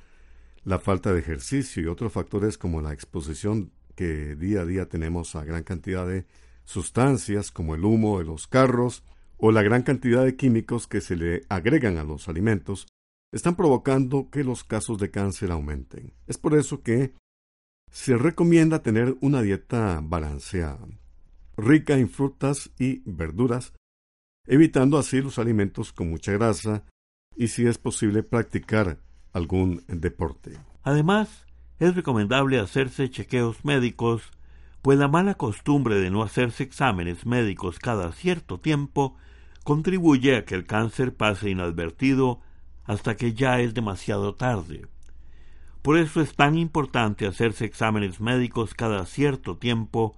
la 0.67 0.79
falta 0.79 1.13
de 1.13 1.19
ejercicio 1.19 1.81
y 1.81 1.85
otros 1.85 2.11
factores 2.11 2.57
como 2.57 2.81
la 2.81 2.91
exposición 2.91 3.71
que 3.95 4.35
día 4.35 4.61
a 4.61 4.65
día 4.65 4.89
tenemos 4.89 5.33
a 5.37 5.45
gran 5.45 5.63
cantidad 5.63 6.05
de 6.05 6.25
sustancias 6.65 7.51
como 7.51 7.73
el 7.73 7.85
humo 7.85 8.19
de 8.19 8.25
los 8.25 8.47
carros 8.47 9.01
o 9.37 9.53
la 9.53 9.61
gran 9.61 9.83
cantidad 9.83 10.25
de 10.25 10.35
químicos 10.35 10.85
que 10.85 10.99
se 10.99 11.15
le 11.15 11.43
agregan 11.47 11.97
a 11.97 12.03
los 12.03 12.27
alimentos, 12.27 12.85
están 13.31 13.55
provocando 13.55 14.29
que 14.29 14.43
los 14.43 14.65
casos 14.65 14.97
de 14.97 15.09
cáncer 15.09 15.51
aumenten. 15.51 16.11
Es 16.27 16.37
por 16.37 16.53
eso 16.53 16.83
que 16.83 17.13
se 17.89 18.17
recomienda 18.17 18.83
tener 18.83 19.15
una 19.21 19.41
dieta 19.41 20.01
balanceada, 20.03 20.85
rica 21.55 21.97
en 21.97 22.09
frutas 22.09 22.71
y 22.77 23.03
verduras, 23.05 23.71
evitando 24.45 24.97
así 24.97 25.21
los 25.21 25.39
alimentos 25.39 25.93
con 25.93 26.09
mucha 26.09 26.33
grasa 26.33 26.83
y 27.37 27.47
si 27.47 27.65
es 27.65 27.77
posible 27.77 28.21
practicar 28.21 28.99
algún 29.33 29.83
deporte. 29.87 30.57
Además, 30.83 31.45
es 31.79 31.95
recomendable 31.95 32.59
hacerse 32.59 33.09
chequeos 33.09 33.63
médicos, 33.63 34.31
pues 34.81 34.97
la 34.97 35.07
mala 35.07 35.35
costumbre 35.35 35.95
de 35.99 36.09
no 36.09 36.23
hacerse 36.23 36.63
exámenes 36.63 37.25
médicos 37.25 37.79
cada 37.79 38.11
cierto 38.11 38.59
tiempo 38.59 39.15
contribuye 39.63 40.37
a 40.37 40.45
que 40.45 40.55
el 40.55 40.65
cáncer 40.65 41.13
pase 41.13 41.49
inadvertido 41.49 42.39
hasta 42.85 43.17
que 43.17 43.33
ya 43.33 43.59
es 43.59 43.73
demasiado 43.73 44.33
tarde. 44.33 44.87
Por 45.81 45.97
eso 45.97 46.21
es 46.21 46.35
tan 46.35 46.57
importante 46.57 47.27
hacerse 47.27 47.65
exámenes 47.65 48.19
médicos 48.19 48.73
cada 48.73 49.05
cierto 49.05 49.57
tiempo, 49.57 50.15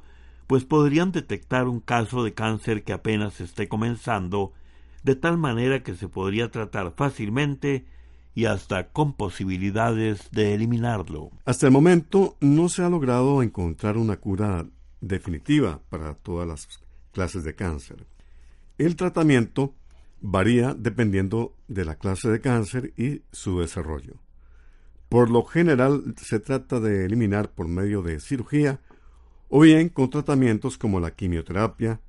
pues 0.47 0.65
podrían 0.65 1.11
detectar 1.11 1.67
un 1.67 1.79
caso 1.79 2.23
de 2.23 2.33
cáncer 2.33 2.83
que 2.83 2.93
apenas 2.93 3.41
esté 3.41 3.67
comenzando, 3.67 4.53
de 5.03 5.15
tal 5.15 5.37
manera 5.37 5.83
que 5.83 5.95
se 5.95 6.07
podría 6.07 6.49
tratar 6.51 6.93
fácilmente 6.95 7.85
y 8.39 8.45
hasta 8.45 8.87
con 8.87 9.11
posibilidades 9.11 10.31
de 10.31 10.53
eliminarlo. 10.53 11.31
Hasta 11.43 11.65
el 11.65 11.73
momento 11.73 12.37
no 12.39 12.69
se 12.69 12.83
ha 12.83 12.89
logrado 12.89 13.43
encontrar 13.43 13.97
una 13.97 14.15
cura 14.15 14.65
definitiva 15.01 15.81
para 15.89 16.13
todas 16.13 16.47
las 16.47 16.67
clases 17.11 17.43
de 17.43 17.53
cáncer. 17.53 18.05
El 18.77 18.95
tratamiento 18.95 19.73
varía 20.21 20.73
dependiendo 20.73 21.53
de 21.67 21.83
la 21.83 21.95
clase 21.95 22.29
de 22.29 22.39
cáncer 22.39 22.93
y 22.95 23.23
su 23.33 23.59
desarrollo. 23.59 24.13
Por 25.09 25.29
lo 25.29 25.43
general 25.43 26.15
se 26.15 26.39
trata 26.39 26.79
de 26.79 27.03
eliminar 27.03 27.51
por 27.51 27.67
medio 27.67 28.01
de 28.01 28.21
cirugía 28.21 28.79
o 29.49 29.59
bien 29.59 29.89
con 29.89 30.09
tratamientos 30.09 30.77
como 30.77 31.01
la 31.01 31.11
quimioterapia 31.11 31.99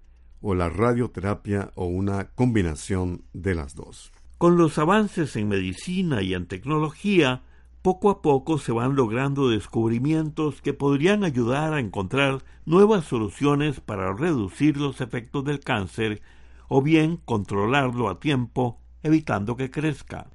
o 0.40 0.54
la 0.54 0.68
radioterapia 0.68 1.72
o 1.74 1.86
una 1.86 2.28
combinación 2.36 3.24
de 3.32 3.56
las 3.56 3.74
dos. 3.74 4.12
Con 4.40 4.56
los 4.56 4.78
avances 4.78 5.36
en 5.36 5.48
medicina 5.48 6.22
y 6.22 6.32
en 6.32 6.46
tecnología, 6.46 7.42
poco 7.82 8.08
a 8.08 8.22
poco 8.22 8.56
se 8.56 8.72
van 8.72 8.96
logrando 8.96 9.50
descubrimientos 9.50 10.62
que 10.62 10.72
podrían 10.72 11.24
ayudar 11.24 11.74
a 11.74 11.78
encontrar 11.78 12.42
nuevas 12.64 13.04
soluciones 13.04 13.80
para 13.80 14.14
reducir 14.14 14.78
los 14.78 15.02
efectos 15.02 15.44
del 15.44 15.60
cáncer 15.60 16.22
o 16.68 16.80
bien 16.80 17.18
controlarlo 17.18 18.08
a 18.08 18.18
tiempo, 18.18 18.80
evitando 19.02 19.58
que 19.58 19.70
crezca. 19.70 20.30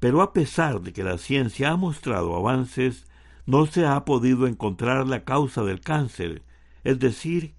Pero 0.00 0.20
a 0.20 0.32
pesar 0.32 0.80
de 0.80 0.92
que 0.92 1.04
la 1.04 1.16
ciencia 1.16 1.70
ha 1.70 1.76
mostrado 1.76 2.34
avances, 2.34 3.06
no 3.46 3.66
se 3.66 3.86
ha 3.86 4.04
podido 4.04 4.48
encontrar 4.48 5.06
la 5.06 5.22
causa 5.22 5.62
del 5.62 5.80
cáncer, 5.80 6.42
es 6.82 6.98
decir, 6.98 7.54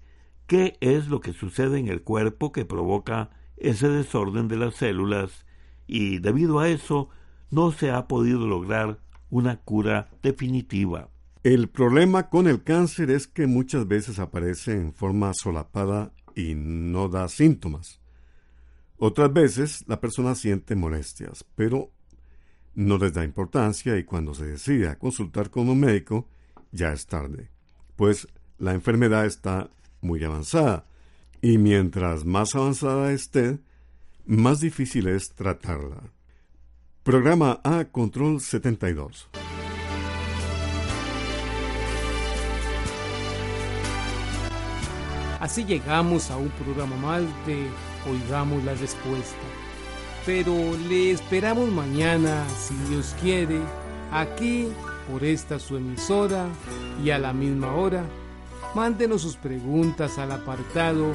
qué 0.46 0.76
es 0.82 1.08
lo 1.08 1.20
que 1.20 1.32
sucede 1.32 1.78
en 1.78 1.88
el 1.88 2.02
cuerpo 2.02 2.52
que 2.52 2.66
provoca 2.66 3.30
ese 3.56 3.88
desorden 3.88 4.46
de 4.46 4.58
las 4.58 4.74
células, 4.74 5.46
y 5.90 6.20
debido 6.20 6.60
a 6.60 6.68
eso 6.68 7.08
no 7.50 7.72
se 7.72 7.90
ha 7.90 8.06
podido 8.06 8.46
lograr 8.46 9.00
una 9.28 9.56
cura 9.56 10.08
definitiva. 10.22 11.08
El 11.42 11.68
problema 11.68 12.28
con 12.28 12.46
el 12.46 12.62
cáncer 12.62 13.10
es 13.10 13.26
que 13.26 13.48
muchas 13.48 13.88
veces 13.88 14.20
aparece 14.20 14.72
en 14.72 14.92
forma 14.92 15.32
solapada 15.34 16.12
y 16.36 16.54
no 16.54 17.08
da 17.08 17.26
síntomas. 17.28 18.00
Otras 18.98 19.32
veces 19.32 19.84
la 19.88 20.00
persona 20.00 20.36
siente 20.36 20.76
molestias, 20.76 21.44
pero 21.56 21.90
no 22.74 22.96
les 22.98 23.12
da 23.12 23.24
importancia 23.24 23.98
y 23.98 24.04
cuando 24.04 24.32
se 24.32 24.46
decide 24.46 24.88
a 24.88 24.98
consultar 24.98 25.50
con 25.50 25.68
un 25.68 25.80
médico 25.80 26.28
ya 26.70 26.92
es 26.92 27.06
tarde, 27.06 27.50
pues 27.96 28.28
la 28.58 28.74
enfermedad 28.74 29.26
está 29.26 29.70
muy 30.02 30.22
avanzada 30.22 30.86
y 31.42 31.58
mientras 31.58 32.24
más 32.24 32.54
avanzada 32.54 33.12
esté, 33.12 33.58
más 34.30 34.60
difícil 34.60 35.08
es 35.08 35.32
tratarla. 35.34 36.12
Programa 37.02 37.60
A 37.64 37.84
Control 37.86 38.40
72. 38.40 39.28
Así 45.40 45.64
llegamos 45.64 46.30
a 46.30 46.36
un 46.36 46.50
programa 46.50 46.96
más 46.96 47.22
de 47.46 47.66
Oigamos 48.08 48.62
la 48.64 48.74
Respuesta. 48.74 49.36
Pero 50.24 50.54
le 50.88 51.10
esperamos 51.10 51.68
mañana, 51.70 52.46
si 52.50 52.74
Dios 52.88 53.16
quiere, 53.20 53.58
aquí 54.12 54.68
por 55.10 55.24
esta 55.24 55.58
su 55.58 55.76
emisora 55.76 56.46
y 57.02 57.10
a 57.10 57.18
la 57.18 57.32
misma 57.32 57.74
hora. 57.74 58.04
Mándenos 58.76 59.22
sus 59.22 59.36
preguntas 59.36 60.18
al 60.18 60.30
apartado 60.30 61.14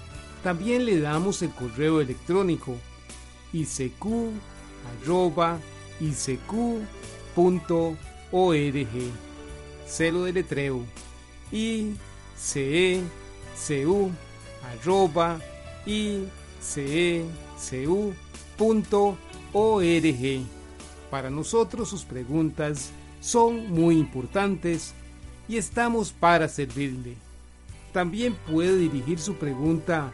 También 0.43 0.85
le 0.85 0.99
damos 0.99 1.41
el 1.41 1.51
correo 1.51 2.01
electrónico 2.01 2.77
arroba 5.01 5.59
Celo 9.87 10.23
de 10.23 10.33
letreo 10.33 10.83
icecu.org. 11.51 13.01
Para 21.11 21.29
nosotros 21.29 21.89
sus 21.89 22.05
preguntas 22.05 22.91
son 23.19 23.69
muy 23.69 23.97
importantes 23.97 24.93
y 25.47 25.57
estamos 25.57 26.13
para 26.13 26.47
servirle. 26.47 27.15
También 27.91 28.33
puede 28.49 28.77
dirigir 28.77 29.19
su 29.19 29.35
pregunta 29.35 30.13